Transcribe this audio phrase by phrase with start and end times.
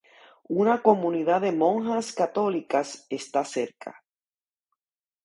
[0.61, 4.03] Una comunidad de monjas católicas, está cerca.